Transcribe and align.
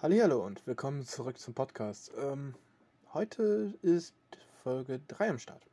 Hallo 0.00 0.46
und 0.46 0.64
willkommen 0.64 1.04
zurück 1.04 1.40
zum 1.40 1.54
Podcast. 1.54 2.12
Ähm, 2.16 2.54
heute 3.12 3.74
ist 3.82 4.14
Folge 4.62 5.00
3 5.08 5.30
am 5.30 5.38
Start. 5.40 5.66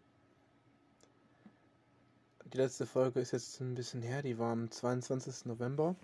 Die 2.45 2.57
letzte 2.57 2.87
Folge 2.87 3.19
ist 3.19 3.33
jetzt 3.33 3.61
ein 3.61 3.75
bisschen 3.75 4.01
her, 4.01 4.23
die 4.23 4.39
war 4.39 4.51
am 4.51 4.71
22. 4.71 5.45
November. 5.45 5.95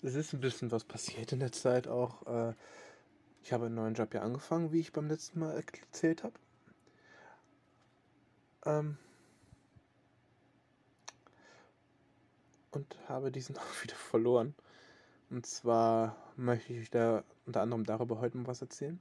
Es 0.00 0.14
ist 0.14 0.32
ein 0.32 0.40
bisschen 0.40 0.70
was 0.70 0.84
passiert 0.84 1.32
in 1.32 1.40
der 1.40 1.52
Zeit 1.52 1.86
auch. 1.86 2.26
Äh, 2.26 2.54
ich 3.42 3.52
habe 3.52 3.66
einen 3.66 3.74
neuen 3.74 3.92
Job 3.92 4.14
ja 4.14 4.22
angefangen, 4.22 4.72
wie 4.72 4.80
ich 4.80 4.94
beim 4.94 5.08
letzten 5.08 5.40
Mal 5.40 5.62
erzählt 5.82 6.22
habe. 6.24 6.34
Ähm, 8.64 8.96
und 12.70 12.96
habe 13.06 13.30
diesen 13.30 13.58
auch 13.58 13.82
wieder 13.82 13.96
verloren. 13.96 14.54
Und 15.32 15.46
zwar 15.46 16.14
möchte 16.36 16.74
ich 16.74 16.90
da 16.90 17.24
unter 17.46 17.62
anderem 17.62 17.84
darüber 17.84 18.20
heute 18.20 18.36
mal 18.36 18.48
was 18.48 18.60
erzählen. 18.60 19.00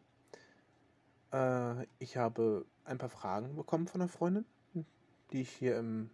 Äh, 1.33 1.85
ich 1.99 2.15
habe 2.15 2.65
ein 2.85 2.97
paar 2.97 3.09
Fragen 3.09 3.57
bekommen 3.57 3.85
von 3.85 3.99
einer 3.99 4.07
Freundin, 4.07 4.45
die 5.33 5.41
ich 5.41 5.49
hier 5.49 5.77
im 5.77 6.09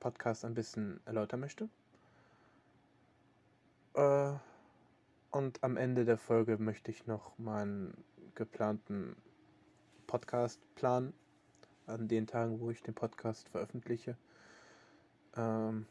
Podcast 0.00 0.44
ein 0.44 0.54
bisschen 0.54 1.00
erläutern 1.04 1.38
möchte. 1.38 1.68
Äh, 3.94 4.32
und 5.30 5.62
am 5.62 5.76
Ende 5.76 6.04
der 6.04 6.18
Folge 6.18 6.58
möchte 6.58 6.90
ich 6.90 7.06
noch 7.06 7.38
meinen 7.38 8.02
geplanten 8.34 9.14
Podcast-Plan 10.08 11.14
an 11.86 12.08
den 12.08 12.26
Tagen, 12.26 12.58
wo 12.58 12.72
ich 12.72 12.82
den 12.82 12.94
Podcast 12.94 13.48
veröffentliche, 13.48 14.16
ähm, 15.36 15.86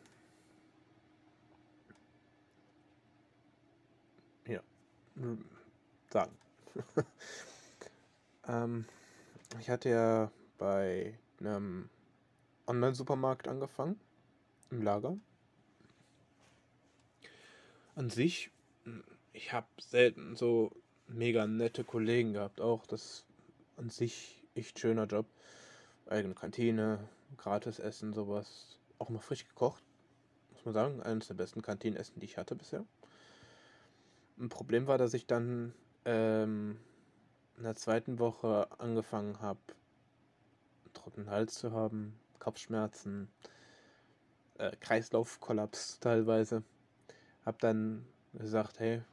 sagen. 6.10 6.38
ähm, 8.48 8.86
ich 9.60 9.70
hatte 9.70 9.90
ja 9.90 10.32
bei 10.58 11.18
einem 11.40 11.90
Online-Supermarkt 12.68 13.48
angefangen, 13.48 14.00
im 14.70 14.82
Lager. 14.82 15.18
An 17.96 18.10
sich, 18.10 18.52
ich 19.34 19.52
habe 19.52 19.68
selten 19.80 20.36
so 20.36 20.72
mega 21.08 21.46
nette 21.46 21.84
Kollegen 21.84 22.34
gehabt, 22.34 22.62
auch 22.62 22.86
das 22.86 23.26
an 23.78 23.90
sich 23.90 24.44
echt 24.56 24.80
schöner 24.80 25.06
Job. 25.06 25.26
Eigene 26.08 26.34
Kantine, 26.34 27.08
gratis 27.38 27.80
Essen, 27.80 28.14
sowas. 28.14 28.78
Auch 29.00 29.10
immer 29.10 29.22
frisch 29.22 29.48
gekocht, 29.48 29.84
muss 30.54 30.66
man 30.66 30.74
sagen. 30.74 31.02
Eines 31.02 31.28
der 31.28 31.36
besten 31.36 31.62
Kantinenessen, 31.62 32.20
die 32.20 32.26
ich 32.26 32.38
hatte 32.38 32.56
bisher. 32.56 32.86
Ein 34.42 34.50
Problem 34.50 34.88
war, 34.88 34.98
dass 34.98 35.14
ich 35.14 35.28
dann 35.28 35.72
ähm, 36.04 36.80
in 37.58 37.64
der 37.64 37.76
zweiten 37.76 38.18
Woche 38.18 38.68
angefangen 38.80 39.40
habe, 39.40 39.60
trockenen 40.94 41.30
Hals 41.30 41.54
zu 41.54 41.74
haben, 41.74 42.20
Kopfschmerzen, 42.40 43.28
äh, 44.58 44.76
Kreislaufkollaps 44.78 46.00
teilweise. 46.00 46.64
Hab 47.46 47.60
dann 47.60 48.04
gesagt, 48.34 48.80
hey, 48.80 49.04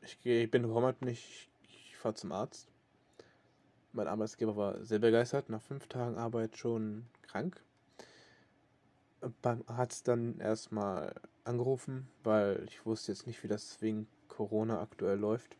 ich, 0.00 0.18
geh, 0.22 0.44
ich 0.44 0.50
bin 0.50 0.66
heute 0.72 1.04
nicht, 1.04 1.50
ich 1.68 1.98
fahre 1.98 2.14
zum 2.14 2.32
Arzt. 2.32 2.66
Mein 3.92 4.08
Arbeitsgeber 4.08 4.56
war 4.56 4.82
sehr 4.82 4.98
begeistert, 4.98 5.50
nach 5.50 5.60
fünf 5.60 5.88
Tagen 5.88 6.16
Arbeit 6.16 6.56
schon 6.56 7.04
krank. 7.20 7.62
Beim 9.42 9.62
Arzt 9.66 10.08
dann 10.08 10.40
erstmal 10.40 11.14
angerufen, 11.44 12.08
weil 12.22 12.64
ich 12.66 12.86
wusste 12.86 13.12
jetzt 13.12 13.26
nicht, 13.26 13.42
wie 13.42 13.48
das 13.48 13.82
wegen 13.82 14.08
Corona 14.36 14.80
aktuell 14.80 15.18
läuft. 15.18 15.56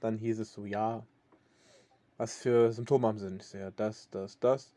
Dann 0.00 0.18
hieß 0.18 0.40
es 0.40 0.52
so, 0.52 0.64
ja, 0.64 1.04
was 2.16 2.36
für 2.36 2.72
Symptome 2.72 3.08
haben 3.08 3.18
sie? 3.18 3.38
So, 3.40 3.58
ja, 3.58 3.70
das, 3.70 4.08
das, 4.10 4.38
das. 4.38 4.72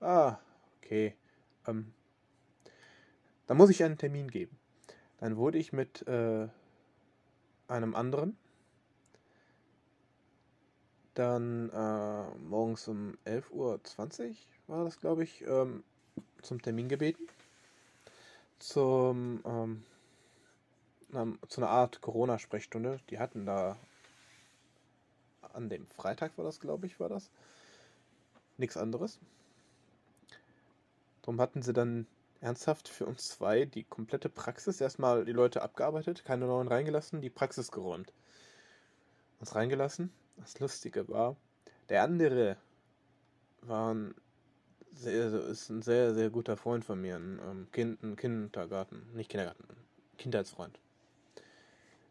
Ah, 0.00 0.38
okay. 0.78 1.14
Ähm, 1.66 1.92
dann 3.46 3.56
muss 3.56 3.70
ich 3.70 3.82
einen 3.84 3.98
Termin 3.98 4.30
geben. 4.30 4.56
Dann 5.18 5.36
wurde 5.36 5.58
ich 5.58 5.72
mit 5.72 6.06
äh, 6.06 6.48
einem 7.68 7.94
anderen 7.94 8.36
dann 11.14 11.68
äh, 11.70 12.38
morgens 12.38 12.88
um 12.88 13.18
11.20 13.26 13.50
Uhr 13.52 13.80
war 14.66 14.84
das, 14.84 14.98
glaube 14.98 15.24
ich, 15.24 15.44
ähm, 15.46 15.84
zum 16.40 16.62
Termin 16.62 16.88
gebeten. 16.88 17.28
Zum 18.58 19.40
ähm, 19.44 19.82
zu 21.48 21.60
einer 21.60 21.70
Art 21.70 22.00
Corona-Sprechstunde. 22.00 22.98
Die 23.10 23.18
hatten 23.18 23.46
da 23.46 23.76
an 25.52 25.68
dem 25.68 25.86
Freitag 25.86 26.36
war 26.38 26.44
das, 26.44 26.60
glaube 26.60 26.86
ich, 26.86 26.98
war 26.98 27.08
das. 27.08 27.30
Nichts 28.56 28.76
anderes. 28.76 29.18
Darum 31.22 31.40
hatten 31.40 31.62
sie 31.62 31.72
dann 31.72 32.06
ernsthaft 32.40 32.88
für 32.88 33.06
uns 33.06 33.28
zwei 33.28 33.64
die 33.64 33.84
komplette 33.84 34.28
Praxis, 34.28 34.80
erstmal 34.80 35.24
die 35.24 35.32
Leute 35.32 35.62
abgearbeitet, 35.62 36.24
keine 36.24 36.46
neuen 36.46 36.68
reingelassen, 36.68 37.20
die 37.20 37.30
Praxis 37.30 37.70
geräumt. 37.70 38.12
Uns 39.38 39.54
reingelassen. 39.54 40.12
Das 40.38 40.58
Lustige 40.58 41.08
war, 41.08 41.36
der 41.88 42.02
andere 42.02 42.56
war 43.60 43.94
ein 43.94 44.14
sehr, 44.90 45.32
ist 45.32 45.68
ein 45.70 45.82
sehr, 45.82 46.14
sehr 46.14 46.30
guter 46.30 46.56
Freund 46.56 46.84
von 46.84 47.00
mir, 47.00 47.16
ein, 47.16 47.40
ähm, 47.44 47.68
kind, 47.70 48.02
ein 48.02 48.16
Kindergarten, 48.16 49.06
nicht 49.14 49.30
Kindergarten, 49.30 49.64
Kindheitsfreund. 50.18 50.78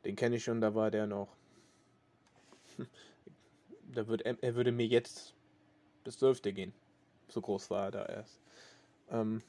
Den 0.05 0.15
kenne 0.15 0.37
ich 0.37 0.43
schon, 0.43 0.61
da 0.61 0.73
war 0.73 0.91
der 0.91 1.07
noch 1.07 1.29
da 3.93 4.07
wird, 4.07 4.21
er 4.21 4.55
würde 4.55 4.71
mir 4.71 4.87
jetzt 4.87 5.33
bis 6.03 6.17
12. 6.17 6.41
gehen. 6.41 6.73
So 7.27 7.41
groß 7.41 7.69
war 7.69 7.85
er 7.85 7.91
da 7.91 8.05
erst. 8.05 8.39
Ähm, 9.09 9.41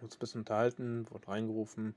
uns 0.00 0.16
ein 0.16 0.18
bisschen 0.18 0.40
unterhalten, 0.40 1.06
wurde 1.10 1.28
reingerufen. 1.28 1.94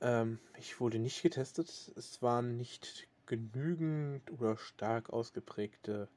Ähm, 0.00 0.38
ich 0.58 0.80
wurde 0.80 0.98
nicht 0.98 1.22
getestet. 1.22 1.92
Es 1.96 2.22
waren 2.22 2.56
nicht 2.56 3.06
genügend 3.26 4.30
oder 4.32 4.56
stark 4.56 5.10
ausgeprägte 5.10 6.08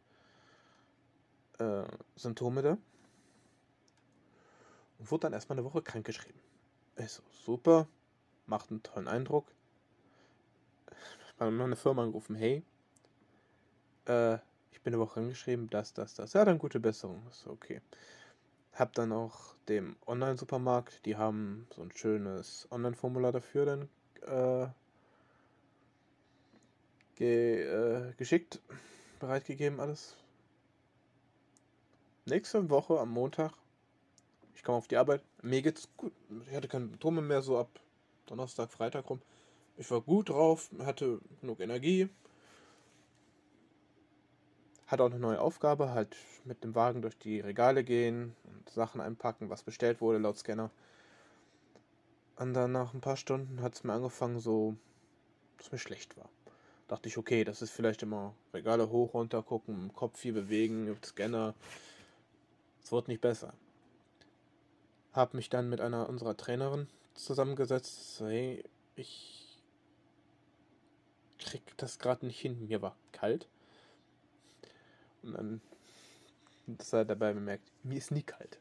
äh, 1.60 1.84
Symptome 2.16 2.62
da. 2.62 2.78
Und 5.00 5.12
wurde 5.12 5.22
dann 5.22 5.34
erstmal 5.34 5.58
eine 5.58 5.66
Woche 5.66 5.82
krankgeschrieben. 5.82 6.40
Ich 6.98 7.12
so, 7.12 7.22
super, 7.32 7.88
macht 8.48 8.72
einen 8.72 8.84
tollen 8.84 9.08
Eindruck. 9.08 9.46
Bei 11.38 11.50
meiner 11.50 11.76
Firma 11.76 12.04
angerufen, 12.04 12.36
hey, 12.36 12.64
äh, 14.08 14.36
ich 14.72 14.82
bin 14.82 14.94
eine 14.94 15.00
Woche 15.00 15.20
angeschrieben, 15.20 15.70
das, 15.70 15.94
das, 15.94 16.14
das. 16.14 16.34
Ja, 16.34 16.46
dann 16.46 16.60
gute 16.60 16.80
Besserung. 16.80 17.22
Ist 17.30 17.48
okay. 17.48 17.82
Hab 18.74 18.94
dann 18.94 19.12
auch 19.12 19.56
dem 19.68 19.96
Online-Supermarkt, 20.06 21.06
die 21.06 21.16
haben 21.16 21.68
so 21.74 21.82
ein 21.82 21.92
schönes 21.92 22.68
Online-Formular 22.72 23.32
dafür 23.32 23.66
dann 23.66 23.90
äh, 24.22 24.68
ge, 27.16 27.64
äh, 27.64 28.14
geschickt, 28.18 28.60
bereitgegeben 29.20 29.80
alles. 29.80 30.16
Nächste 32.26 32.70
Woche 32.70 33.00
am 33.00 33.12
Montag, 33.12 33.54
ich 34.56 34.64
komme 34.64 34.78
auf 34.78 34.88
die 34.88 34.98
Arbeit, 34.98 35.22
mir 35.42 35.62
geht's 35.62 35.88
gut. 35.96 36.12
Ich 36.50 36.56
hatte 36.56 36.68
keine 36.68 36.88
Symptome 36.88 37.22
mehr, 37.22 37.42
so 37.42 37.58
ab 37.60 37.70
Donnerstag, 38.26 38.72
Freitag 38.72 39.10
rum. 39.10 39.22
Ich 39.78 39.90
war 39.92 40.02
gut 40.02 40.30
drauf, 40.30 40.70
hatte 40.80 41.20
genug 41.42 41.60
Energie, 41.60 42.10
hat 44.88 45.02
auch 45.02 45.08
eine 45.08 45.20
neue 45.20 45.42
Aufgabe, 45.42 45.92
halt 45.92 46.16
mit 46.46 46.64
dem 46.64 46.76
Wagen 46.76 47.02
durch 47.02 47.18
die 47.18 47.40
Regale 47.40 47.84
gehen 47.84 48.36
und 48.44 48.70
Sachen 48.70 49.02
einpacken, 49.02 49.50
was 49.50 49.64
bestellt 49.64 50.00
wurde 50.02 50.20
laut 50.20 50.38
Scanner. 50.38 50.72
Und 52.38 52.54
dann 52.54 52.72
nach 52.72 52.94
ein 52.94 53.02
paar 53.02 53.18
Stunden 53.18 53.62
hat 53.62 53.76
es 53.76 53.84
mir 53.84 53.94
angefangen 53.94 54.40
so, 54.40 54.76
dass 55.58 55.72
mir 55.72 55.78
schlecht 55.78 56.18
war. 56.18 56.30
Dachte 56.88 57.10
ich, 57.10 57.18
okay, 57.18 57.44
das 57.44 57.62
ist 57.62 57.72
vielleicht 57.72 58.04
immer 58.04 58.34
Regale 58.54 58.90
hoch, 58.90 59.14
runter 59.14 59.42
gucken, 59.42 59.92
Kopf 59.94 60.20
viel 60.20 60.34
bewegen, 60.34 60.96
Scanner. 61.04 61.56
Es 62.84 62.92
wird 62.92 63.08
nicht 63.08 63.22
besser. 63.22 63.54
Hab 65.14 65.34
mich 65.34 65.50
dann 65.50 65.70
mit 65.70 65.82
einer 65.82 66.08
unserer 66.08 66.38
Trainerin 66.38 66.88
zusammengesetzt. 67.16 68.20
Hey, 68.22 68.64
ich 68.96 69.62
krieg 71.40 71.64
das 71.78 72.00
gerade 72.00 72.26
nicht 72.26 72.40
hin. 72.40 72.68
Mir 72.68 72.82
war 72.82 72.96
kalt. 73.12 73.48
Und 75.22 75.34
dann 75.34 75.62
das 76.68 76.94
er 76.94 77.06
dabei 77.06 77.34
bemerkt, 77.34 77.72
mir 77.84 77.98
ist 77.98 78.12
nie 78.12 78.24
kalt. 78.24 78.60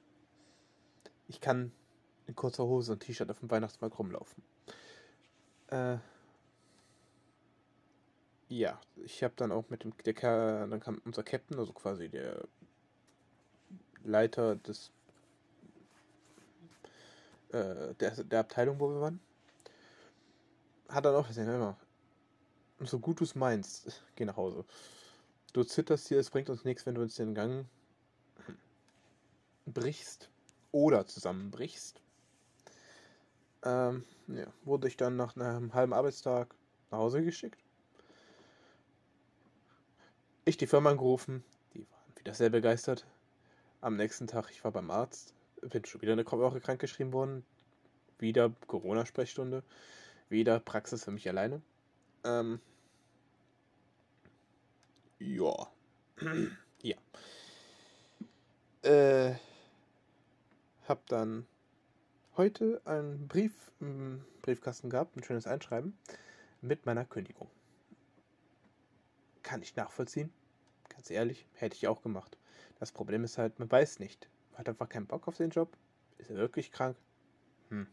Ich 1.27 1.41
kann 1.41 1.73
in 2.27 2.35
kurzer 2.35 2.65
Hose 2.65 2.93
und 2.93 3.01
T-Shirt 3.01 3.31
auf 3.31 3.41
dem 3.41 3.51
Weihnachtsmarkt 3.51 3.99
rumlaufen. 3.99 4.43
Äh, 5.69 5.99
ja, 8.49 8.81
ich 8.97 9.25
habe 9.25 9.35
dann 9.37 9.53
auch 9.53 9.69
mit 9.71 9.85
dem, 9.85 9.97
der, 10.05 10.67
dann 10.67 10.81
kam 10.81 11.01
unser 11.05 11.23
Captain, 11.23 11.59
also 11.59 11.73
quasi 11.73 12.09
der 12.09 12.47
Leiter 14.05 14.57
des, 14.57 14.93
äh, 17.55 17.95
der, 17.95 18.11
der 18.25 18.41
Abteilung, 18.41 18.81
wo 18.81 18.89
wir 18.91 19.01
waren, 19.01 19.21
hat 20.89 21.05
dann 21.05 21.15
auch 21.15 21.29
gesagt, 21.29 21.49
immer, 21.49 21.77
so 22.81 22.99
gut 22.99 23.21
du 23.21 23.25
es 23.25 23.35
meinst, 23.35 24.03
geh 24.17 24.25
nach 24.25 24.37
Hause. 24.37 24.65
Du 25.53 25.63
zitterst 25.63 26.09
hier, 26.09 26.19
es 26.19 26.31
bringt 26.31 26.51
uns 26.51 26.65
nichts, 26.65 26.85
wenn 26.85 26.97
du 26.97 27.03
uns 27.03 27.15
den 27.15 27.35
Gang 27.35 27.67
brichst 29.67 30.29
oder 30.73 31.07
zusammenbrichst. 31.07 32.01
Ähm, 33.63 34.05
ja, 34.27 34.47
wurde 34.65 34.89
ich 34.89 34.97
dann 34.97 35.17
nach 35.17 35.37
einem 35.37 35.73
halben 35.73 35.93
Arbeitstag 35.93 36.55
nach 36.91 36.99
Hause 36.99 37.23
geschickt. 37.23 37.63
Ich 40.45 40.57
die 40.57 40.67
Firma 40.67 40.91
angerufen, 40.91 41.45
die 41.73 41.87
waren 41.91 42.17
wieder 42.17 42.35
sehr 42.35 42.51
begeistert. 42.51 43.07
Am 43.81 43.97
nächsten 43.97 44.27
Tag, 44.27 44.51
ich 44.51 44.65
war 44.65 44.73
beim 44.73 44.91
Arzt, 44.91 45.35
bin 45.69 45.85
schon 45.85 46.03
wieder 46.03 46.13
eine 46.13 46.25
Woche 46.25 46.61
krank 46.61 46.81
geschrieben 46.81 47.13
worden. 47.13 47.45
Wieder 48.19 48.51
Corona-Sprechstunde. 48.67 49.63
Wieder 50.29 50.61
Praxis 50.61 51.05
für 51.05 51.11
mich 51.11 51.29
alleine. 51.29 51.63
Ähm, 52.25 52.61
ja. 55.19 55.69
ja. 56.83 56.97
Äh, 58.83 59.35
hab 60.87 61.07
dann 61.07 61.47
heute 62.37 62.83
einen 62.85 63.27
Brief 63.29 63.53
im 63.81 64.25
Briefkasten 64.43 64.91
gehabt, 64.91 65.17
ein 65.17 65.23
schönes 65.23 65.47
Einschreiben 65.47 65.97
mit 66.61 66.85
meiner 66.87 67.05
Kündigung. 67.05 67.49
Kann 69.43 69.63
ich 69.63 69.77
nachvollziehen. 69.77 70.33
Ganz 70.89 71.11
ehrlich, 71.11 71.47
hätte 71.55 71.77
ich 71.77 71.87
auch 71.87 72.03
gemacht. 72.03 72.37
Das 72.79 72.93
Problem 72.93 73.25
ist 73.25 73.39
halt, 73.39 73.59
man 73.59 73.71
weiß 73.71 73.99
nicht. 73.99 74.29
Hat 74.55 74.69
einfach 74.69 74.89
keinen 74.89 75.07
Bock 75.07 75.29
auf 75.29 75.37
den 75.37 75.51
Job? 75.51 75.77
Ist 76.19 76.31
er 76.31 76.37
wirklich 76.37 76.73
krank? 76.73 76.97
Hm. 77.71 77.87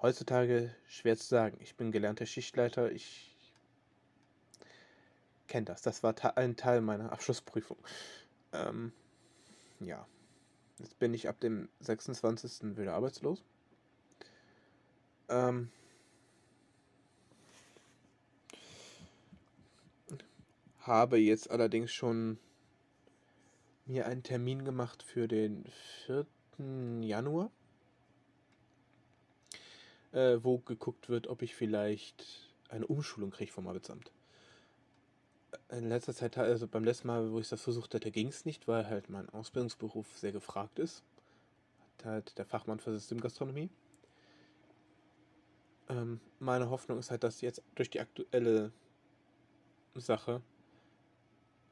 Heutzutage 0.00 0.74
schwer 0.86 1.16
zu 1.16 1.26
sagen. 1.26 1.56
Ich 1.60 1.76
bin 1.76 1.92
gelernter 1.92 2.26
Schichtleiter. 2.26 2.92
Ich 2.92 3.36
kenne 5.48 5.66
das. 5.66 5.82
Das 5.82 6.02
war 6.02 6.14
ein 6.36 6.56
Teil 6.56 6.80
meiner 6.80 7.12
Abschlussprüfung. 7.12 7.78
Ähm, 8.52 8.92
ja. 9.80 10.06
Jetzt 10.78 10.98
bin 10.98 11.14
ich 11.14 11.28
ab 11.28 11.40
dem 11.40 11.68
26. 11.80 12.76
wieder 12.76 12.94
arbeitslos. 12.94 13.44
Ähm, 15.28 15.70
habe 20.80 21.16
jetzt 21.18 21.50
allerdings 21.50 21.92
schon 21.92 22.38
mir 23.86 24.06
einen 24.06 24.22
Termin 24.22 24.64
gemacht 24.64 25.02
für 25.02 25.28
den 25.28 25.64
4. 26.06 26.26
Januar, 27.02 27.50
äh, 30.12 30.38
wo 30.42 30.58
geguckt 30.58 31.08
wird, 31.08 31.26
ob 31.26 31.42
ich 31.42 31.54
vielleicht 31.54 32.24
eine 32.68 32.86
Umschulung 32.86 33.30
kriege 33.30 33.52
vom 33.52 33.68
Arbeitsamt. 33.68 34.10
In 35.70 35.88
letzter 35.88 36.14
Zeit, 36.14 36.36
also 36.38 36.66
beim 36.66 36.84
letzten 36.84 37.08
Mal, 37.08 37.30
wo 37.32 37.40
ich 37.40 37.48
das 37.48 37.62
versucht 37.62 37.94
hatte, 37.94 38.10
ging 38.10 38.28
es 38.28 38.44
nicht, 38.44 38.68
weil 38.68 38.88
halt 38.88 39.10
mein 39.10 39.28
Ausbildungsberuf 39.30 40.18
sehr 40.18 40.32
gefragt 40.32 40.78
ist. 40.78 41.02
Hat 41.98 42.04
halt 42.04 42.38
der 42.38 42.44
Fachmann 42.44 42.80
für 42.80 42.92
Systemgastronomie. 42.92 43.70
Ähm, 45.88 46.20
meine 46.38 46.70
Hoffnung 46.70 46.98
ist 46.98 47.10
halt, 47.10 47.24
dass 47.24 47.40
jetzt 47.40 47.62
durch 47.74 47.90
die 47.90 48.00
aktuelle 48.00 48.72
Sache 49.94 50.40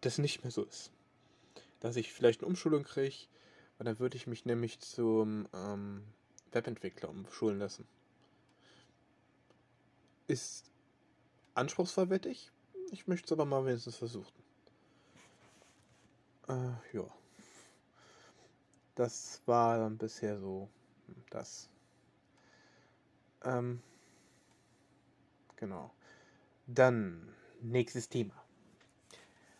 das 0.00 0.18
nicht 0.18 0.42
mehr 0.42 0.50
so 0.50 0.64
ist. 0.64 0.92
Dass 1.82 1.96
ich 1.96 2.12
vielleicht 2.12 2.42
eine 2.42 2.46
Umschulung 2.46 2.84
kriege, 2.84 3.26
weil 3.76 3.86
dann 3.86 3.98
würde 3.98 4.16
ich 4.16 4.28
mich 4.28 4.44
nämlich 4.44 4.78
zum 4.78 5.48
ähm, 5.52 6.04
Webentwickler 6.52 7.08
umschulen 7.08 7.58
lassen. 7.58 7.88
Ist 10.28 10.70
anspruchsvoll, 11.54 12.08
wette 12.08 12.28
ich. 12.28 12.52
Ich 12.92 13.08
möchte 13.08 13.26
es 13.26 13.32
aber 13.32 13.46
mal 13.46 13.66
wenigstens 13.66 13.96
versuchen. 13.96 14.32
Äh, 16.48 16.70
ja. 16.92 17.04
Das 18.94 19.42
war 19.46 19.78
dann 19.78 19.98
bisher 19.98 20.38
so 20.38 20.68
das. 21.30 21.68
Ähm, 23.42 23.82
genau. 25.56 25.90
Dann 26.68 27.34
nächstes 27.60 28.08
Thema. 28.08 28.40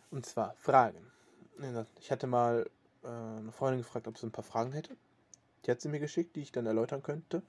Und 0.09 0.25
zwar 0.25 0.55
Fragen. 0.55 1.12
Ich 1.99 2.11
hatte 2.11 2.27
mal 2.27 2.69
äh, 3.03 3.07
eine 3.07 3.51
Freundin 3.51 3.81
gefragt, 3.81 4.07
ob 4.07 4.17
sie 4.17 4.27
ein 4.27 4.31
paar 4.31 4.43
Fragen 4.43 4.71
hätte. 4.71 4.95
Die 5.65 5.71
hat 5.71 5.81
sie 5.81 5.89
mir 5.89 5.99
geschickt, 5.99 6.35
die 6.35 6.41
ich 6.41 6.51
dann 6.51 6.65
erläutern 6.65 7.03
könnte. 7.03 7.41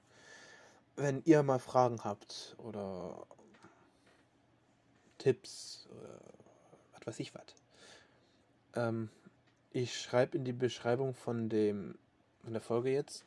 Wenn 0.95 1.21
ihr 1.25 1.43
mal 1.43 1.59
Fragen 1.59 2.03
habt 2.03 2.55
oder 2.59 3.25
Tipps 5.17 5.87
oder 5.91 6.19
was 6.93 7.07
weiß 7.07 7.19
ich 7.19 7.35
was. 7.35 7.43
Ähm, 8.75 9.09
ich 9.71 9.99
schreibe 9.99 10.37
in 10.37 10.45
die 10.45 10.53
Beschreibung 10.53 11.13
von 11.13 11.49
dem 11.49 11.97
von 12.43 12.53
der 12.53 12.61
Folge 12.61 12.91
jetzt 12.91 13.25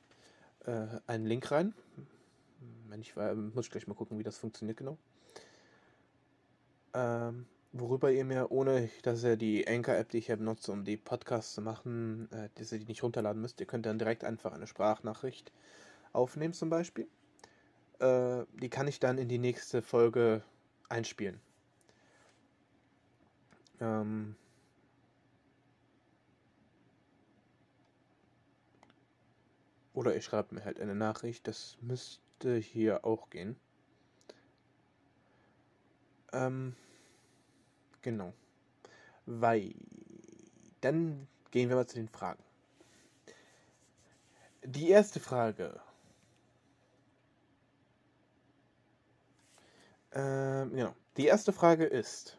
äh, 0.65 0.87
einen 1.07 1.27
Link 1.27 1.51
rein. 1.51 1.75
Wenn 2.89 3.01
ich 3.01 3.17
muss 3.17 3.67
ich 3.67 3.71
gleich 3.71 3.87
mal 3.87 3.95
gucken, 3.95 4.19
wie 4.19 4.23
das 4.23 4.39
funktioniert 4.39 4.79
genau. 4.79 4.97
Ähm, 6.95 7.47
worüber 7.73 8.11
ihr 8.11 8.25
mir, 8.25 8.51
ohne 8.51 8.89
dass 9.03 9.25
ihr 9.25 9.37
die 9.37 9.67
Anchor-App, 9.69 10.09
die 10.11 10.19
ich 10.19 10.27
hier 10.27 10.37
benutze, 10.37 10.73
um 10.73 10.85
die 10.85 10.97
Podcasts 10.97 11.55
zu 11.55 11.61
machen, 11.61 12.29
äh, 12.33 12.49
dass 12.55 12.73
ihr 12.73 12.79
die 12.79 12.87
nicht 12.87 13.03
runterladen 13.03 13.41
müsst, 13.41 13.61
ihr 13.61 13.67
könnt 13.67 13.87
dann 13.87 13.99
direkt 13.99 14.25
einfach 14.25 14.53
eine 14.53 14.67
Sprachnachricht 14.67 15.53
aufnehmen 16.13 16.55
zum 16.55 16.71
Beispiel. 16.71 17.09
Äh, 18.01 18.45
die 18.61 18.71
kann 18.71 18.89
ich 18.89 19.01
dann 19.01 19.19
in 19.19 19.29
die 19.29 19.39
nächste 19.39 19.83
Folge 19.83 20.43
einspielen. 20.89 21.41
Ähm 23.81 24.37
Oder 29.95 30.15
ihr 30.15 30.21
schreibt 30.23 30.53
mir 30.53 30.65
halt 30.65 30.79
eine 30.79 30.95
Nachricht, 30.95 31.49
das 31.49 31.77
müsste 31.81 32.55
hier 32.55 33.05
auch 33.05 33.31
gehen. 33.31 33.57
Ähm 36.33 36.77
Genau. 38.03 38.33
Weil. 39.27 39.75
Dann 40.81 41.27
gehen 41.51 41.69
wir 41.69 41.77
mal 41.77 41.87
zu 41.87 41.97
den 41.97 42.09
Fragen. 42.09 42.43
Die 44.63 44.91
erste 44.91 45.19
Frage. 45.19 45.81
Ähm, 50.13 50.71
genau. 50.71 50.95
Die 51.17 51.27
erste 51.27 51.53
Frage 51.53 51.85
ist. 51.85 52.39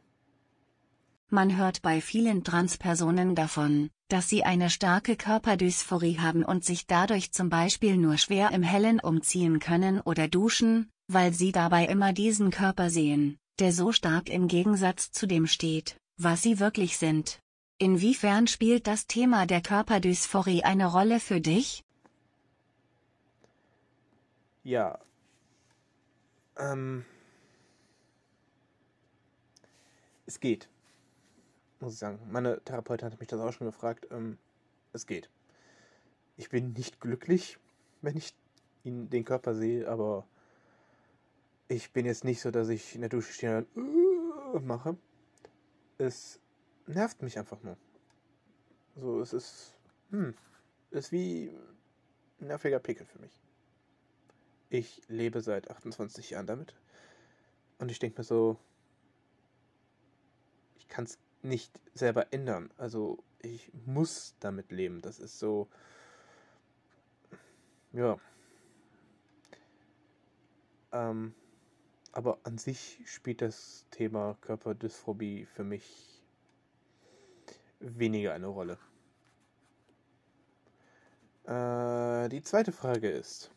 Man 1.30 1.58
hört 1.58 1.82
bei 1.82 2.01
vielen 2.01 2.44
Transpersonen 2.44 3.36
davon, 3.36 3.89
dass 4.08 4.30
sie 4.30 4.44
eine 4.44 4.70
starke 4.70 5.16
Körperdysphorie 5.16 6.18
haben 6.20 6.44
und 6.44 6.63
sich 6.63 6.88
dadurch 6.88 7.32
zum 7.32 7.50
Beispiel 7.50 7.98
nur 7.98 8.18
schwer 8.18 8.51
im 8.51 8.63
Hellen 8.63 9.00
umziehen 9.00 9.60
können 9.60 10.01
oder 10.01 10.28
duschen, 10.28 10.89
weil 11.08 11.34
sie 11.34 11.51
dabei 11.51 11.86
immer 11.86 12.13
diesen 12.13 12.50
Körper 12.50 12.89
sehen 12.89 13.38
der 13.60 13.74
so 13.74 13.92
stark 13.92 14.30
im 14.30 14.48
Gegensatz 14.48 15.12
zu 15.12 15.28
dem 15.28 15.48
steht, 15.48 15.98
was 16.18 16.42
sie 16.42 16.60
wirklich 16.60 16.98
sind. 16.98 17.39
Inwiefern 17.78 18.48
spielt 18.48 18.88
das 18.88 19.08
Thema 19.08 19.46
der 19.46 19.62
Körperdysphorie 19.62 20.63
eine 20.63 20.88
Rolle 20.88 21.20
für 21.20 21.39
dich? 21.39 21.84
Ja. 24.63 25.00
Ähm. 26.58 27.06
Es 30.25 30.39
geht. 30.39 30.68
Muss 31.80 31.94
ich 31.94 32.00
sagen. 32.00 32.20
Meine 32.30 32.62
Therapeutin 32.66 33.06
hat 33.10 33.20
mich 33.20 33.30
das 33.30 33.39
auch 33.39 33.54
schon 33.54 33.68
gefragt. 33.68 34.08
Ähm, 34.12 34.38
es 34.92 35.08
geht. 35.08 35.30
Ich 36.36 36.50
bin 36.50 36.74
nicht 36.74 37.00
glücklich, 37.00 37.58
wenn 38.01 38.18
ich 38.18 38.34
ihn, 38.84 39.10
den 39.10 39.25
Körper 39.25 39.56
sehe, 39.56 39.88
aber 39.88 40.25
ich 41.70 41.94
bin 41.94 42.06
jetzt 42.06 42.26
nicht 42.26 42.42
so, 42.42 42.52
dass 42.52 42.68
ich 42.68 42.96
in 42.96 43.02
der 43.02 43.10
Dusche 43.10 43.32
stehe 43.32 43.66
und 43.76 44.56
uh, 44.56 44.60
mache. 44.60 44.98
Es 46.00 46.42
nervt 46.88 47.22
mich 47.22 47.38
einfach 47.38 47.62
nur. 47.62 47.78
So, 48.96 49.22
es 49.22 49.34
ist, 49.34 49.78
hm, 50.10 50.34
ist 50.90 51.12
wie 51.12 51.56
ein 52.42 52.48
nerviger 52.48 52.80
Pickel 52.80 53.06
für 53.06 53.20
mich. 53.20 53.40
Ich 54.70 55.04
lebe 55.08 55.42
seit 55.42 55.70
28 55.70 56.32
Jahren 56.32 56.48
damit. 56.48 56.76
Und 57.78 57.92
ich 57.92 58.00
denke 58.00 58.20
mir 58.20 58.26
so, 58.26 58.58
ich 60.76 60.88
kann 60.88 61.06
es 61.06 61.20
nicht 61.44 61.80
selber 61.94 62.34
ändern. 62.34 62.72
Also 62.78 63.24
ich 63.42 63.72
muss 63.86 64.36
damit 64.40 64.72
leben. 64.72 65.02
Das 65.02 65.20
ist 65.20 65.38
so, 65.38 65.70
ja. 67.94 68.18
Ähm, 70.92 71.36
aber 72.12 72.39
an 72.44 72.58
sich 72.58 73.00
spielt 73.06 73.42
das 73.42 73.86
Thema 73.92 74.38
Körperdysphobie 74.42 75.46
für 75.46 75.63
mich 75.63 75.84
weniger 77.80 78.34
eine 78.34 78.48
Rolle. 78.48 78.78
Äh, 81.46 82.30
die 82.30 82.42
zweite 82.42 82.72
Frage 82.72 83.10
ist. 83.10 83.51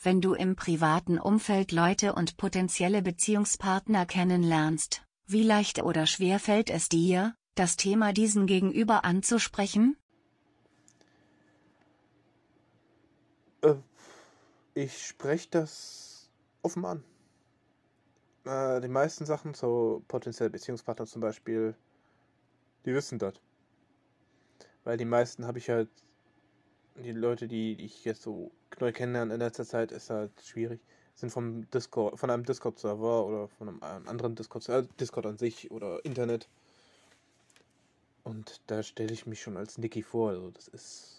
Wenn 0.00 0.20
du 0.20 0.34
im 0.34 0.54
privaten 0.54 1.18
Umfeld 1.18 1.72
Leute 1.72 2.14
und 2.14 2.36
potenzielle 2.36 3.02
Beziehungspartner 3.02 4.06
kennenlernst, 4.06 5.02
wie 5.26 5.42
leicht 5.42 5.82
oder 5.82 6.06
schwer 6.06 6.38
fällt 6.38 6.70
es 6.70 6.88
dir, 6.88 7.34
das 7.56 7.76
Thema 7.76 8.12
diesen 8.12 8.46
Gegenüber 8.46 9.04
anzusprechen? 9.04 9.96
Äh, 13.62 13.74
ich 14.74 15.06
spreche 15.08 15.48
das 15.50 16.30
offen 16.62 16.84
an. 16.84 17.02
Äh, 18.44 18.80
die 18.80 18.88
meisten 18.88 19.26
Sachen, 19.26 19.54
so 19.54 20.02
potenzielle 20.08 20.50
Beziehungspartner 20.50 21.06
zum 21.06 21.20
Beispiel, 21.20 21.74
die 22.84 22.94
wissen 22.94 23.18
das. 23.18 23.34
Weil 24.84 24.96
die 24.96 25.04
meisten 25.04 25.46
habe 25.46 25.58
ich 25.58 25.68
halt, 25.70 25.88
die 26.96 27.12
Leute, 27.12 27.48
die 27.48 27.74
ich 27.80 28.04
jetzt 28.04 28.22
so 28.22 28.50
neu 28.80 28.92
kennenlerne 28.92 29.34
in 29.34 29.40
letzter 29.40 29.64
Zeit, 29.64 29.92
ist 29.92 30.10
halt 30.10 30.32
schwierig. 30.42 30.80
Sind 31.14 31.30
vom 31.30 31.68
Discord, 31.70 32.18
von 32.18 32.30
einem 32.30 32.44
Discord-Server 32.44 33.26
oder 33.26 33.48
von 33.48 33.68
einem 33.68 33.82
anderen 33.82 34.34
Discord, 34.34 34.68
äh, 34.68 34.84
Discord 35.00 35.26
an 35.26 35.38
sich 35.38 35.70
oder 35.70 36.04
Internet. 36.04 36.48
Und 38.24 38.60
da 38.66 38.82
stelle 38.82 39.12
ich 39.12 39.26
mich 39.26 39.40
schon 39.40 39.56
als 39.56 39.78
Niki 39.78 40.02
vor. 40.02 40.30
Also 40.30 40.50
das 40.50 40.68
ist. 40.68 41.14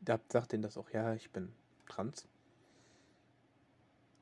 Da 0.00 0.20
sagt 0.30 0.52
denen 0.52 0.62
das 0.62 0.76
auch, 0.76 0.90
ja, 0.90 1.14
ich 1.14 1.30
bin 1.30 1.52
trans. 1.88 2.26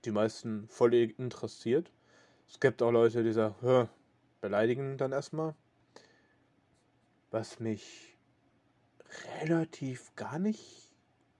Die 0.04 0.10
meisten 0.10 0.66
voll 0.68 0.94
interessiert. 0.94 1.92
Es 2.48 2.60
gibt 2.60 2.82
auch 2.82 2.90
Leute, 2.90 3.22
die 3.22 3.32
sagen, 3.32 3.88
beleidigen 4.40 4.98
dann 4.98 5.12
erstmal. 5.12 5.54
Was 7.30 7.60
mich 7.60 8.16
relativ 9.42 10.14
gar 10.16 10.38
nicht 10.38 10.90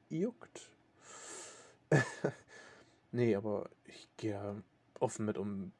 juckt. 0.08 0.70
nee, 3.12 3.34
aber 3.34 3.68
ich 3.84 4.08
gehe 4.16 4.62
offen 5.00 5.26
mit 5.26 5.36
um. 5.38 5.72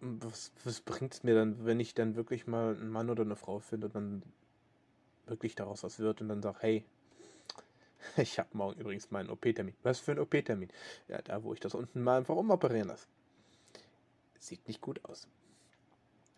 Was, 0.00 0.52
was 0.64 0.80
bringt 0.80 1.14
es 1.14 1.22
mir 1.22 1.34
dann, 1.34 1.64
wenn 1.64 1.80
ich 1.80 1.94
dann 1.94 2.16
wirklich 2.16 2.46
mal 2.46 2.74
einen 2.74 2.90
Mann 2.90 3.08
oder 3.08 3.22
eine 3.22 3.36
Frau 3.36 3.60
finde 3.60 3.86
und 3.86 3.94
dann 3.94 4.22
wirklich 5.26 5.54
daraus 5.54 5.82
was 5.82 5.98
wird 5.98 6.20
und 6.20 6.28
dann 6.28 6.42
sage, 6.42 6.58
hey, 6.60 6.84
ich 8.16 8.38
habe 8.38 8.48
morgen 8.52 8.80
übrigens 8.80 9.10
meinen 9.10 9.30
OP-Termin. 9.30 9.74
Was 9.82 10.00
für 10.00 10.12
ein 10.12 10.18
OP-Termin? 10.18 10.70
Ja, 11.08 11.22
da, 11.22 11.42
wo 11.42 11.52
ich 11.52 11.60
das 11.60 11.74
unten 11.74 12.02
mal 12.02 12.18
einfach 12.18 12.36
umoperieren 12.36 12.88
lasse. 12.88 13.06
Sieht 14.38 14.66
nicht 14.68 14.80
gut 14.80 15.04
aus. 15.04 15.28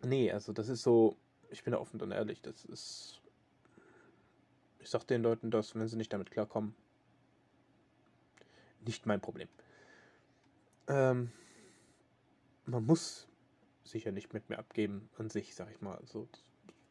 Nee, 0.03 0.31
also 0.31 0.53
das 0.53 0.69
ist 0.69 0.83
so, 0.83 1.17
ich 1.51 1.65
bin 1.65 1.73
da 1.73 1.79
offen 1.79 2.01
und 2.01 2.13
ehrlich, 2.13 2.41
das 2.43 2.65
ist. 2.65 3.21
Ich 4.79 4.91
sag 4.91 5.05
den 5.05 5.23
Leuten 5.23 5.51
das, 5.51 5.75
wenn 5.75 5.89
sie 5.89 5.97
nicht 5.97 6.13
damit 6.13 6.31
klarkommen, 6.31 6.77
nicht 8.85 9.05
mein 9.05 9.21
Problem. 9.21 9.49
Ähm, 10.87 11.33
man 12.67 12.87
muss 12.87 13.27
sicher 13.83 14.13
nicht 14.13 14.33
mit 14.33 14.49
mir 14.49 14.59
abgeben 14.59 15.09
an 15.19 15.29
sich, 15.29 15.57
sag 15.57 15.71
ich 15.73 15.81
mal. 15.81 16.01
So, 16.05 16.29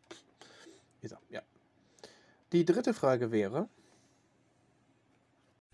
wie 0.10 1.02
gesagt, 1.04 1.30
ja. 1.30 1.42
Die 2.52 2.66
dritte 2.66 2.94
Frage 2.94 3.32
wäre. 3.32 3.70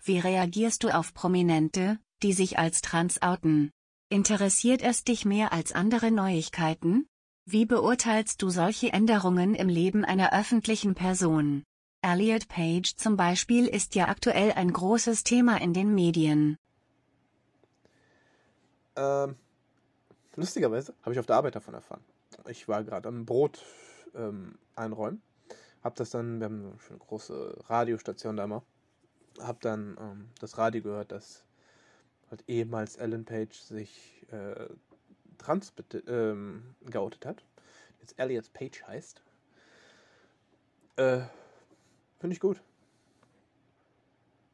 Wie 0.04 0.18
reagierst 0.18 0.82
du 0.82 0.88
auf 0.88 1.14
Prominente, 1.14 1.96
die 2.24 2.32
sich 2.32 2.58
als 2.58 2.80
trans 2.80 3.22
outen? 3.22 3.70
Interessiert 4.08 4.82
es 4.82 5.04
dich 5.04 5.24
mehr 5.24 5.52
als 5.52 5.70
andere 5.70 6.10
Neuigkeiten? 6.10 7.06
Wie 7.44 7.66
beurteilst 7.66 8.42
du 8.42 8.50
solche 8.50 8.92
Änderungen 8.92 9.54
im 9.54 9.68
Leben 9.68 10.04
einer 10.04 10.32
öffentlichen 10.32 10.96
Person? 10.96 11.62
Elliot 12.02 12.48
Page 12.48 12.96
zum 12.96 13.16
Beispiel 13.16 13.68
ist 13.68 13.94
ja 13.94 14.08
aktuell 14.08 14.50
ein 14.50 14.72
großes 14.72 15.22
Thema 15.22 15.60
in 15.60 15.72
den 15.72 15.94
Medien. 15.94 16.56
Ähm, 18.96 19.36
lustigerweise 20.34 20.94
habe 21.02 21.12
ich 21.12 21.20
auf 21.20 21.26
der 21.26 21.36
Arbeit 21.36 21.54
davon 21.54 21.74
erfahren. 21.74 22.02
Ich 22.48 22.66
war 22.66 22.82
gerade 22.82 23.08
am 23.08 23.24
Brot 23.24 23.64
ähm, 24.16 24.58
einräumen. 24.74 25.22
Hab 25.84 25.94
das 25.94 26.10
dann, 26.10 26.40
wir 26.40 26.46
haben 26.46 26.76
eine 26.90 26.98
große 26.98 27.56
Radiostation 27.68 28.36
da 28.36 28.48
mal. 28.48 28.62
Hab 29.38 29.60
dann 29.60 29.96
ähm, 30.00 30.28
das 30.40 30.58
Radio 30.58 30.82
gehört, 30.82 31.12
dass 31.12 31.44
halt 32.30 32.44
ehemals 32.48 32.96
Ellen 32.96 33.24
Page 33.24 33.54
sich 33.54 34.26
äh, 34.30 34.68
trans 35.38 35.72
ähm, 36.06 36.74
geoutet 36.84 37.26
hat. 37.26 37.44
Jetzt 38.00 38.18
Elliot 38.18 38.52
Page 38.52 38.82
heißt. 38.84 39.22
Äh, 40.96 41.20
Finde 42.18 42.34
ich 42.34 42.40
gut. 42.40 42.60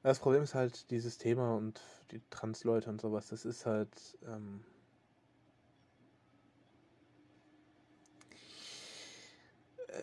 Das 0.03 0.21
Problem 0.21 0.43
ist 0.43 0.55
halt 0.55 0.91
dieses 0.91 1.19
Thema 1.19 1.55
und 1.57 1.81
die 2.11 2.21
Trans-Leute 2.31 2.89
und 2.89 3.01
sowas. 3.01 3.29
Das 3.29 3.45
ist 3.45 3.67
halt. 3.67 4.19
Ähm, 4.27 4.65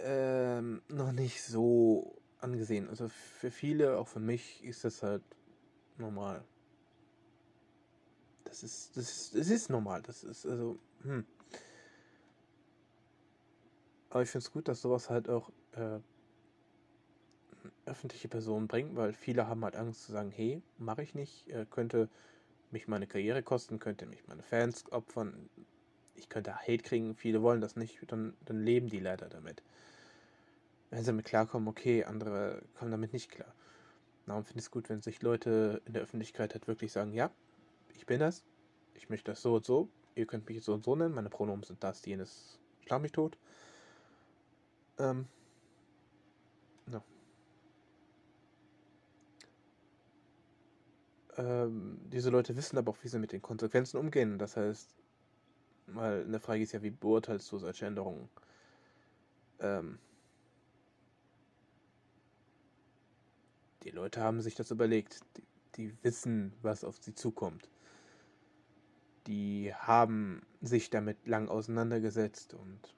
ähm, 0.02 0.82
noch 0.90 1.12
nicht 1.12 1.44
so 1.44 2.15
angesehen. 2.46 2.90
Also 2.90 3.10
für 3.10 3.52
viele, 3.52 3.98
auch 3.98 4.08
für 4.08 4.20
mich, 4.20 4.64
ist 4.64 4.84
das 4.86 5.04
halt 5.04 5.24
normal. 5.98 6.44
Das 8.46 8.64
ist, 8.64 8.96
das 8.96 9.10
ist, 9.10 9.36
das 9.36 9.50
ist 9.50 9.70
normal. 9.70 10.02
Das 10.04 10.24
ist, 10.24 10.46
also, 10.46 10.80
hm. 11.04 11.26
Aber 14.10 14.24
ich 14.24 14.30
finde 14.30 14.46
es 14.46 14.52
gut, 14.52 14.68
dass 14.70 14.82
sowas 14.82 15.10
halt 15.10 15.28
auch 15.28 15.52
äh, 15.74 16.00
öffentliche 17.86 18.28
Personen 18.30 18.68
bringt, 18.68 18.96
weil 18.96 19.12
viele 19.12 19.48
haben 19.48 19.64
halt 19.64 19.76
Angst 19.76 20.04
zu 20.04 20.12
sagen, 20.12 20.32
hey, 20.32 20.62
mache 20.78 21.04
ich 21.04 21.16
nicht, 21.16 21.50
äh, 21.50 21.66
könnte 21.70 22.10
mich 22.72 22.88
meine 22.88 23.08
Karriere 23.08 23.44
kosten, 23.44 23.80
könnte 23.80 24.06
mich 24.06 24.26
meine 24.28 24.44
Fans 24.44 24.86
opfern, 24.92 25.50
ich 26.16 26.30
könnte 26.30 26.56
Hate 26.56 26.84
kriegen, 26.84 27.16
viele 27.16 27.42
wollen 27.42 27.62
das 27.62 27.76
nicht, 27.76 28.00
dann, 28.08 28.36
dann 28.46 28.64
leben 28.64 28.88
die 28.90 29.00
leider 29.00 29.28
damit. 29.28 29.64
Wenn 30.90 31.00
sie 31.00 31.08
damit 31.08 31.26
klarkommen, 31.26 31.68
okay, 31.68 32.04
andere 32.04 32.62
kommen 32.78 32.92
damit 32.92 33.14
nicht 33.14 33.32
klar. 33.32 33.54
Darum 34.26 34.44
finde 34.44 34.60
ich 34.60 34.66
es 34.66 34.72
gut, 34.72 34.90
wenn 34.90 35.02
sich 35.02 35.22
Leute 35.22 35.82
in 35.86 35.94
der 35.94 36.02
Öffentlichkeit 36.02 36.54
halt 36.54 36.68
wirklich 36.68 36.92
sagen, 36.92 37.14
ja, 37.14 37.30
ich 37.96 38.06
bin 38.06 38.20
das, 38.20 38.44
ich 38.96 39.10
möchte 39.10 39.32
das 39.32 39.42
so 39.42 39.56
und 39.56 39.66
so, 39.66 39.90
ihr 40.16 40.26
könnt 40.26 40.48
mich 40.50 40.64
so 40.64 40.74
und 40.74 40.84
so 40.84 40.96
nennen, 40.96 41.14
meine 41.14 41.30
Pronomen 41.30 41.64
sind 41.64 41.84
das, 41.84 42.06
jenes, 42.06 42.60
schlag 42.86 43.02
mich 43.02 43.12
tot. 43.12 43.38
Ähm, 44.98 45.28
ja. 46.92 47.04
ähm, 51.38 52.00
diese 52.12 52.30
Leute 52.30 52.56
wissen 52.56 52.78
aber 52.78 52.92
auch, 52.92 52.98
wie 53.04 53.08
sie 53.08 53.20
mit 53.20 53.32
den 53.32 53.42
Konsequenzen 53.42 53.98
umgehen. 53.98 54.38
Das 54.38 54.58
heißt, 54.58 54.96
mal 55.88 56.24
eine 56.24 56.40
Frage 56.40 56.64
ist 56.64 56.72
ja, 56.72 56.82
wie 56.82 56.92
beurteilst 56.92 57.52
du 57.52 57.58
solche 57.58 57.86
Änderungen? 57.86 58.30
Ähm, 59.60 60.00
die 63.86 63.92
Leute 63.92 64.22
haben 64.22 64.42
sich 64.42 64.56
das 64.56 64.72
überlegt. 64.72 65.22
Die, 65.38 65.44
die 65.76 66.04
wissen, 66.04 66.52
was 66.62 66.84
auf 66.84 66.98
sie 67.00 67.14
zukommt. 67.14 67.70
Die 69.28 69.74
haben 69.74 70.42
sich 70.62 70.90
damit 70.90 71.26
lang 71.28 71.48
auseinandergesetzt 71.48 72.54
und 72.54 72.96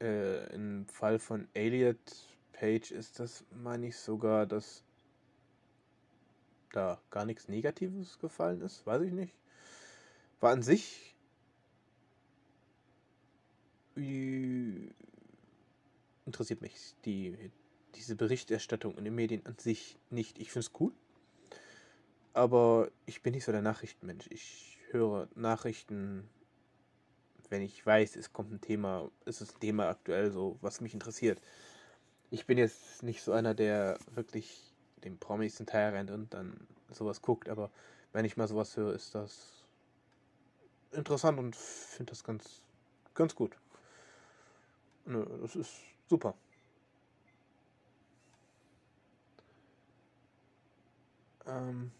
äh, 0.00 0.52
im 0.54 0.86
Fall 0.86 1.18
von 1.18 1.48
Elliot 1.54 1.98
Page 2.52 2.90
ist 2.90 3.18
das, 3.20 3.44
meine 3.50 3.88
ich, 3.88 3.96
sogar 3.96 4.46
das 4.46 4.82
da 6.72 7.00
gar 7.10 7.24
nichts 7.24 7.48
Negatives 7.48 8.18
gefallen 8.18 8.60
ist, 8.60 8.86
weiß 8.86 9.02
ich 9.02 9.12
nicht. 9.12 9.34
War 10.40 10.52
an 10.52 10.62
sich 10.62 11.14
interessiert 16.26 16.60
mich 16.60 16.94
die, 17.04 17.50
diese 17.96 18.16
Berichterstattung 18.16 18.96
in 18.96 19.04
den 19.04 19.14
Medien 19.14 19.44
an 19.46 19.58
sich 19.58 19.98
nicht. 20.10 20.38
Ich 20.38 20.52
finde 20.52 20.66
es 20.66 20.80
cool. 20.80 20.92
Aber 22.32 22.90
ich 23.06 23.22
bin 23.22 23.32
nicht 23.32 23.44
so 23.44 23.52
der 23.52 23.62
Nachrichtenmensch. 23.62 24.26
Ich 24.30 24.78
höre 24.90 25.28
Nachrichten, 25.34 26.28
wenn 27.48 27.62
ich 27.62 27.84
weiß, 27.84 28.16
es 28.16 28.32
kommt 28.32 28.52
ein 28.52 28.60
Thema, 28.60 29.10
es 29.24 29.40
ist 29.40 29.56
ein 29.56 29.60
Thema 29.60 29.88
aktuell 29.88 30.30
so, 30.30 30.58
was 30.60 30.80
mich 30.80 30.94
interessiert. 30.94 31.40
Ich 32.30 32.46
bin 32.46 32.58
jetzt 32.58 33.02
nicht 33.02 33.22
so 33.22 33.32
einer, 33.32 33.54
der 33.54 33.98
wirklich 34.14 34.74
dem 35.04 35.18
Promis 35.18 35.56
hinterher 35.56 35.92
rennt 35.92 36.10
und 36.10 36.34
dann 36.34 36.66
sowas 36.90 37.22
guckt, 37.22 37.48
aber 37.48 37.70
wenn 38.12 38.24
ich 38.24 38.36
mal 38.36 38.48
sowas 38.48 38.76
höre, 38.76 38.94
ist 38.94 39.14
das 39.14 39.66
interessant 40.92 41.38
und 41.38 41.54
finde 41.56 42.10
das 42.10 42.24
ganz, 42.24 42.62
ganz 43.14 43.34
gut. 43.34 43.56
Nö, 45.04 45.24
das 45.40 45.56
ist 45.56 45.72
super. 46.08 46.34
Ähm, 51.46 51.92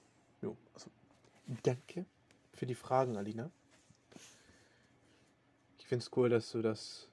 jo, 0.43 0.57
also, 0.75 0.91
danke 1.62 2.05
für 2.53 2.67
die 2.67 2.75
Fragen, 2.75 3.17
Alina. 3.17 3.50
Ich 5.79 5.87
finde 5.87 6.03
es 6.03 6.11
cool, 6.17 6.29
dass 6.29 6.50
du 6.50 6.62
das 6.62 7.09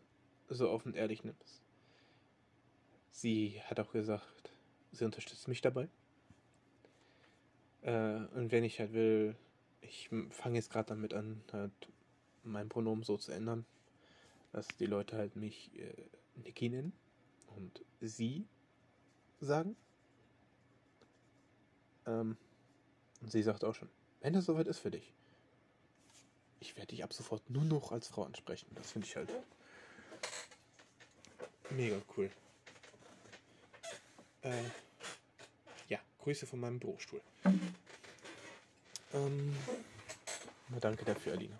so 0.49 0.69
offen 0.69 0.89
und 0.89 0.97
ehrlich 0.97 1.23
nimmst. 1.23 1.61
Sie 3.11 3.61
hat 3.65 3.79
auch 3.79 3.91
gesagt, 3.91 4.51
sie 4.91 5.05
unterstützt 5.05 5.47
mich 5.47 5.61
dabei. 5.61 5.87
Äh, 7.83 8.25
und 8.33 8.51
wenn 8.51 8.63
ich 8.63 8.79
halt 8.79 8.93
will, 8.93 9.35
ich 9.81 10.09
fange 10.29 10.55
jetzt 10.55 10.71
gerade 10.71 10.89
damit 10.89 11.13
an, 11.13 11.43
halt 11.51 11.71
mein 12.43 12.69
Pronomen 12.69 13.03
so 13.03 13.17
zu 13.17 13.31
ändern, 13.31 13.65
dass 14.51 14.67
die 14.67 14.85
Leute 14.85 15.17
halt 15.17 15.35
mich 15.35 15.71
äh, 15.77 15.93
Niki 16.35 16.69
nennen 16.69 16.93
und 17.55 17.83
sie 18.01 18.47
sagen. 19.39 19.75
Ähm, 22.05 22.37
und 23.21 23.31
sie 23.31 23.43
sagt 23.43 23.63
auch 23.63 23.75
schon, 23.75 23.89
wenn 24.21 24.33
das 24.33 24.45
soweit 24.45 24.67
ist 24.67 24.79
für 24.79 24.91
dich, 24.91 25.13
ich 26.59 26.75
werde 26.75 26.87
dich 26.87 27.03
ab 27.03 27.13
sofort 27.13 27.49
nur 27.49 27.63
noch 27.63 27.91
als 27.91 28.07
Frau 28.07 28.23
ansprechen. 28.23 28.67
Das 28.75 28.91
finde 28.91 29.07
ich 29.07 29.15
halt 29.15 29.29
mega 31.71 32.01
cool. 32.15 32.31
Äh, 34.41 34.63
ja, 35.89 35.99
Grüße 36.19 36.45
von 36.45 36.59
meinem 36.59 36.79
Bürostuhl. 36.79 37.21
Ähm, 39.13 39.55
danke 40.79 41.05
dafür, 41.05 41.33
Alina. 41.33 41.59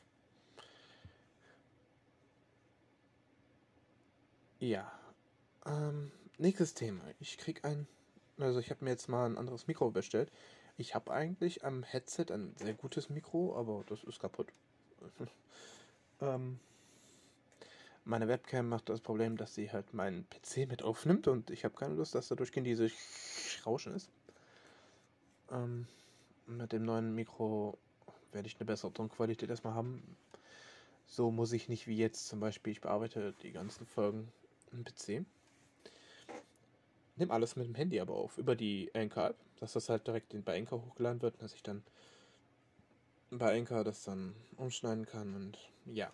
Ja. 4.60 4.90
Ähm, 5.66 6.12
nächstes 6.38 6.74
Thema. 6.74 7.04
Ich 7.20 7.38
krieg 7.38 7.66
ein. 7.66 7.88
Also 8.44 8.60
ich 8.60 8.70
habe 8.70 8.84
mir 8.84 8.92
jetzt 8.92 9.08
mal 9.08 9.26
ein 9.26 9.38
anderes 9.38 9.68
Mikro 9.68 9.92
bestellt. 9.92 10.32
Ich 10.78 10.96
habe 10.96 11.14
eigentlich 11.14 11.64
am 11.64 11.84
Headset 11.84 12.26
ein 12.30 12.54
sehr 12.58 12.74
gutes 12.74 13.10
Mikro, 13.10 13.56
aber 13.56 13.84
das 13.88 14.04
ist 14.04 14.20
kaputt. 14.20 14.52
ähm, 16.22 16.60
meine 18.06 18.28
Webcam 18.28 18.68
macht 18.68 18.90
das 18.90 19.00
Problem, 19.00 19.38
dass 19.38 19.56
sie 19.56 19.72
halt 19.72 19.94
meinen 19.94 20.28
PC 20.30 20.68
mit 20.68 20.84
aufnimmt 20.84 21.28
und 21.28 21.52
ich 21.52 21.64
habe 21.64 21.76
keine 21.76 21.96
Lust, 21.96 22.16
dass 22.16 22.28
da 22.28 22.36
durchgehend 22.36 22.68
diese 22.68 22.92
Rauschen 23.66 23.96
ist. 23.96 24.10
Ähm, 25.52 25.88
mit 26.46 26.74
dem 26.74 26.84
neuen 26.84 27.16
Mikro 27.16 27.78
werde 28.34 28.48
ich 28.48 28.58
eine 28.58 28.66
bessere 28.66 28.92
Tonqualität 28.92 29.50
erstmal 29.50 29.74
haben. 29.74 30.18
So 31.06 31.32
muss 31.32 31.54
ich 31.54 31.70
nicht 31.70 31.88
wie 31.88 31.98
jetzt 31.98 32.28
zum 32.28 32.40
Beispiel, 32.40 32.74
ich 32.74 32.82
bearbeite 32.82 33.34
die 33.42 33.52
ganzen 33.52 33.86
Folgen 33.86 34.32
im 34.72 34.84
PC. 34.84 35.26
Nimm 37.16 37.32
alles 37.32 37.56
mit 37.56 37.68
dem 37.68 37.76
Handy 37.76 38.00
aber 38.00 38.16
auf, 38.16 38.38
über 38.38 38.56
die 38.56 38.90
Anchor-App, 38.96 39.38
dass 39.60 39.74
das 39.74 39.90
halt 39.90 40.08
direkt 40.08 40.34
bei 40.46 40.58
Anchor 40.58 40.84
hochgeladen 40.84 41.22
wird, 41.22 41.42
dass 41.42 41.54
ich 41.54 41.64
dann 41.64 41.84
bei 43.30 43.58
Anchor 43.58 43.84
das 43.84 44.04
dann 44.04 44.36
umschneiden 44.58 45.06
kann 45.06 45.36
und 45.36 45.58
ja. 45.86 46.12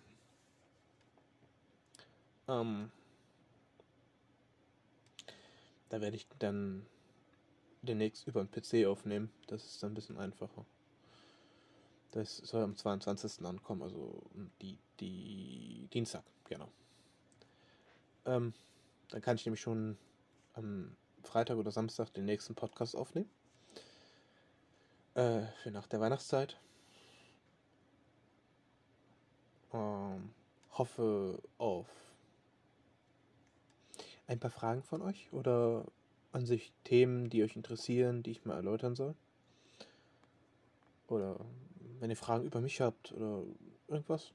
Ähm, 2.47 2.91
da 5.89 6.01
werde 6.01 6.15
ich 6.15 6.27
dann 6.39 6.85
demnächst 7.81 8.27
über 8.27 8.43
den 8.43 8.51
PC 8.51 8.87
aufnehmen. 8.87 9.31
Das 9.47 9.65
ist 9.65 9.81
dann 9.83 9.91
ein 9.91 9.95
bisschen 9.95 10.17
einfacher. 10.17 10.65
Das 12.11 12.37
soll 12.37 12.63
am 12.63 12.75
22. 12.75 13.45
ankommen, 13.45 13.83
also 13.83 14.21
die, 14.61 14.77
die 14.99 15.87
Dienstag, 15.93 16.23
genau. 16.45 16.69
Ähm, 18.25 18.53
dann 19.09 19.21
kann 19.21 19.35
ich 19.35 19.45
nämlich 19.45 19.61
schon 19.61 19.97
am 20.59 20.95
Freitag 21.23 21.57
oder 21.57 21.71
Samstag 21.71 22.13
den 22.13 22.25
nächsten 22.25 22.53
Podcast 22.53 22.95
aufnehmen. 22.95 23.29
Äh, 25.15 25.43
für 25.63 25.71
nach 25.71 25.87
der 25.87 25.99
Weihnachtszeit. 25.99 26.59
Ähm, 29.73 30.29
hoffe 30.71 31.41
auf 31.57 31.87
ein 34.27 34.39
paar 34.39 34.51
Fragen 34.51 34.83
von 34.83 35.01
euch 35.01 35.31
oder 35.31 35.85
an 36.31 36.45
sich 36.45 36.71
Themen, 36.83 37.29
die 37.29 37.43
euch 37.43 37.55
interessieren, 37.55 38.21
die 38.21 38.31
ich 38.31 38.45
mal 38.45 38.55
erläutern 38.55 38.95
soll. 38.95 39.15
Oder 41.07 41.39
wenn 41.99 42.09
ihr 42.09 42.17
Fragen 42.17 42.45
über 42.45 42.61
mich 42.61 42.81
habt 42.81 43.11
oder 43.13 43.43
irgendwas. 43.87 44.31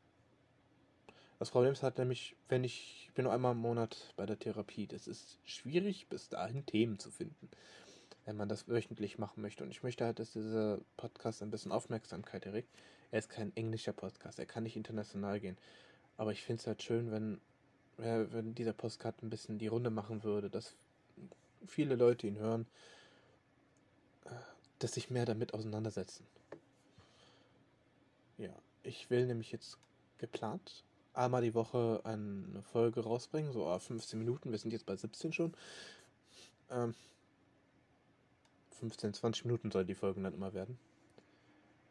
Das 1.38 1.50
Problem 1.50 1.72
ist 1.72 1.82
halt 1.82 1.98
nämlich, 1.98 2.36
wenn 2.48 2.64
ich, 2.64 3.06
ich 3.08 3.14
bin 3.14 3.24
nur 3.24 3.32
einmal 3.32 3.52
im 3.52 3.58
Monat 3.58 4.12
bei 4.16 4.24
der 4.24 4.38
Therapie, 4.38 4.86
das 4.86 5.06
ist 5.06 5.38
schwierig, 5.44 6.08
bis 6.08 6.28
dahin 6.28 6.64
Themen 6.64 6.98
zu 6.98 7.10
finden, 7.10 7.50
wenn 8.24 8.36
man 8.36 8.48
das 8.48 8.68
wöchentlich 8.68 9.18
machen 9.18 9.42
möchte. 9.42 9.64
Und 9.64 9.70
ich 9.70 9.82
möchte 9.82 10.04
halt, 10.04 10.18
dass 10.18 10.32
dieser 10.32 10.78
Podcast 10.96 11.42
ein 11.42 11.50
bisschen 11.50 11.72
Aufmerksamkeit 11.72 12.46
erregt. 12.46 12.68
Er 13.10 13.18
ist 13.18 13.28
kein 13.28 13.54
englischer 13.56 13.92
Podcast, 13.92 14.38
er 14.38 14.46
kann 14.46 14.62
nicht 14.62 14.76
international 14.76 15.40
gehen. 15.40 15.58
Aber 16.16 16.32
ich 16.32 16.42
finde 16.42 16.60
es 16.60 16.66
halt 16.66 16.82
schön, 16.82 17.10
wenn, 17.10 17.40
wenn 17.96 18.54
dieser 18.54 18.72
Podcast 18.72 19.22
ein 19.22 19.30
bisschen 19.30 19.58
die 19.58 19.66
Runde 19.66 19.90
machen 19.90 20.22
würde, 20.22 20.50
dass 20.50 20.76
viele 21.66 21.96
Leute 21.96 22.26
ihn 22.26 22.38
hören, 22.38 22.66
dass 24.78 24.92
sich 24.92 25.10
mehr 25.10 25.26
damit 25.26 25.54
auseinandersetzen. 25.54 26.26
Ja, 28.38 28.54
ich 28.82 29.10
will 29.10 29.26
nämlich 29.26 29.52
jetzt 29.52 29.78
geplant 30.18 30.84
einmal 31.14 31.42
die 31.42 31.54
Woche 31.54 32.00
eine 32.04 32.62
Folge 32.62 33.02
rausbringen, 33.02 33.52
so 33.52 33.66
15 33.78 34.18
Minuten. 34.18 34.50
Wir 34.50 34.58
sind 34.58 34.72
jetzt 34.72 34.86
bei 34.86 34.96
17 34.96 35.32
schon. 35.32 35.54
Ähm, 36.70 36.94
15, 38.80 39.14
20 39.14 39.44
Minuten 39.46 39.70
soll 39.70 39.84
die 39.84 39.94
Folgen 39.94 40.24
dann 40.24 40.34
immer 40.34 40.52
werden. 40.52 40.78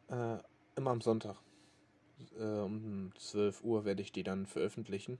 Äh, 0.08 0.38
immer 0.76 0.90
am 0.90 1.00
Sonntag. 1.00 1.36
Äh, 2.38 2.44
um 2.44 3.12
12 3.18 3.64
Uhr 3.64 3.84
werde 3.84 4.02
ich 4.02 4.12
die 4.12 4.22
dann 4.22 4.46
veröffentlichen. 4.46 5.18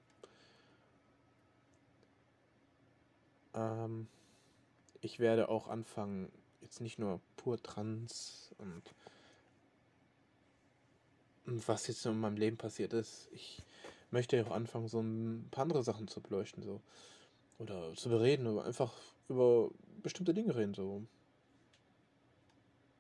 Ähm, 3.55 4.07
ich 5.01 5.19
werde 5.19 5.49
auch 5.49 5.69
anfangen, 5.69 6.31
jetzt 6.61 6.81
nicht 6.81 6.99
nur 6.99 7.21
pur 7.37 7.63
trans 7.63 8.55
und 8.59 8.83
was 11.47 11.87
jetzt 11.87 12.07
in 12.07 12.19
meinem 12.19 12.37
Leben 12.37 12.57
passiert 12.57 12.93
ist. 12.93 13.29
Ich 13.33 13.63
möchte 14.11 14.37
ja 14.37 14.45
auch 14.45 14.51
anfangen, 14.51 14.89
so 14.89 15.01
ein 15.01 15.49
paar 15.51 15.63
andere 15.63 15.83
Sachen 15.83 16.09
zu 16.09 16.21
beleuchten, 16.21 16.63
so. 16.63 16.81
Oder 17.59 17.95
zu 17.95 18.09
bereden, 18.09 18.47
oder 18.47 18.65
einfach 18.65 18.93
über 19.29 19.71
bestimmte 20.03 20.35
Dinge 20.35 20.55
reden, 20.55 20.75
so. 20.75 21.03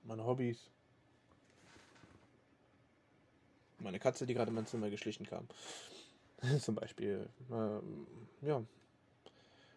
Meine 0.04 0.24
Hobbys. 0.24 0.70
Meine 3.78 3.98
Katze, 3.98 4.26
die 4.26 4.34
gerade 4.34 4.48
in 4.48 4.54
mein 4.54 4.66
Zimmer 4.66 4.90
geschlichen 4.90 5.26
kam. 5.26 5.46
Zum 6.60 6.74
Beispiel. 6.74 7.28
Ähm, 7.50 8.06
ja. 8.42 8.62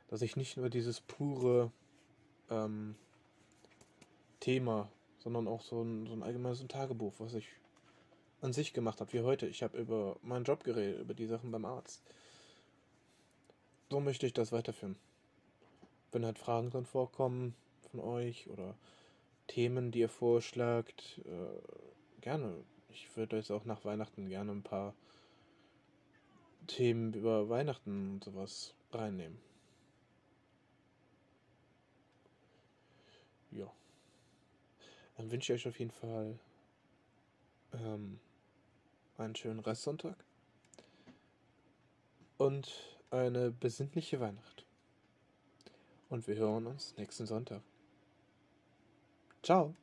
Dass 0.10 0.22
ich 0.22 0.38
nicht 0.38 0.58
nur 0.58 0.70
dieses 0.70 1.02
pure 1.02 1.72
ähm, 2.50 2.96
Thema, 4.40 4.90
sondern 5.20 5.48
auch 5.48 5.62
so 5.62 5.82
ein, 5.82 6.08
so 6.08 6.13
ein 6.13 6.24
allgemeines 6.24 6.66
Tagebuch, 6.68 7.13
was 7.18 7.34
ich 7.34 7.48
an 8.41 8.54
sich 8.54 8.73
gemacht 8.73 9.02
habe, 9.02 9.13
wie 9.13 9.21
heute. 9.21 9.47
Ich 9.47 9.63
habe 9.63 9.78
über 9.78 10.17
meinen 10.21 10.45
Job 10.45 10.63
geredet, 10.63 11.02
über 11.02 11.13
die 11.13 11.28
Sachen 11.28 11.52
beim 11.52 11.65
Arzt. 11.65 12.04
So 13.89 14.00
möchte 14.00 14.26
ich 14.26 14.34
das 14.34 14.52
weiterführen. 14.52 14.97
Wenn 16.12 16.26
halt 16.26 16.38
Fragen 16.38 16.69
dann 16.69 16.86
vorkommen 16.86 17.56
von 17.91 18.00
euch 18.00 18.50
oder 18.50 18.76
Themen, 19.47 19.91
die 19.91 20.00
ihr 20.00 20.10
vorschlagt, 20.10 21.21
äh, 21.26 22.21
gerne. 22.21 22.54
Ich 22.89 23.15
würde 23.15 23.38
jetzt 23.38 23.52
auch 23.52 23.65
nach 23.65 23.86
Weihnachten 23.86 24.28
gerne 24.28 24.52
ein 24.52 24.63
paar 24.63 24.93
Themen 26.67 27.13
über 27.13 27.50
Weihnachten 27.50 28.13
und 28.13 28.23
sowas 28.23 28.73
reinnehmen. 28.91 29.39
Ja. 33.52 33.71
Dann 35.15 35.32
wünsche 35.32 35.54
ich 35.54 35.62
euch 35.62 35.69
auf 35.69 35.80
jeden 35.80 35.91
Fall 35.91 36.38
ähm, 37.73 38.19
einen 39.18 39.36
schönen 39.36 39.60
Restsonntag 39.60 40.16
und 42.38 42.72
eine 43.12 43.52
besinnliche 43.52 44.20
Weihnacht. 44.20 44.66
Und 46.10 46.28
wir 46.28 46.36
hören 46.36 46.68
uns 46.68 46.96
nächsten 46.98 47.26
Sonntag. 47.26 47.62
Ciao. 49.44 49.76